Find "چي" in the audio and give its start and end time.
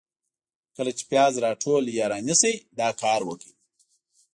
0.97-1.03